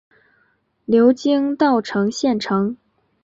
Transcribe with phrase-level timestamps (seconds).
[0.85, 2.75] 流经稻城县城。